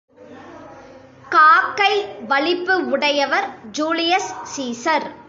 [1.29, 1.93] காக்கை
[2.27, 5.11] வலிப்பு உடையவர் ஜூலியஸ் ஸீஸர்.